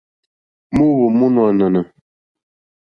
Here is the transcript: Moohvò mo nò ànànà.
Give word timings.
Moohvò 0.75 1.05
mo 1.17 1.25
nò 1.33 1.41
ànànà. 1.49 1.81